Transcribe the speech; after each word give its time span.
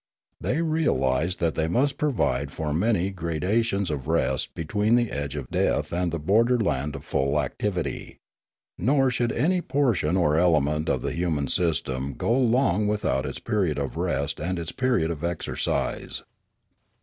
"They 0.41 0.63
realised 0.63 1.39
that 1.41 1.53
they 1.53 1.67
must 1.67 1.99
provide 1.99 2.49
for 2.51 2.73
many 2.73 3.11
grada 3.11 3.61
tions 3.63 3.91
of 3.91 4.07
rest 4.07 4.55
between 4.55 4.95
the 4.95 5.11
edge 5.11 5.35
of 5.35 5.51
death 5.51 5.93
and 5.93 6.11
the 6.11 6.17
border 6.17 6.57
land 6.59 6.95
of 6.95 7.05
full 7.05 7.39
activity. 7.39 8.17
Nor 8.79 9.11
should 9.11 9.31
any 9.31 9.61
portion 9.61 10.17
or 10.17 10.39
element 10.39 10.89
of 10.89 11.03
the 11.03 11.11
human 11.13 11.49
system 11.49 12.13
go 12.15 12.33
long 12.35 12.87
without 12.87 13.27
its 13.27 13.37
period 13.37 13.77
of 13.77 13.95
rest 13.95 14.39
and 14.39 14.57
its 14.57 14.71
period 14.71 15.11
of 15.11 15.23
exercise. 15.23 16.23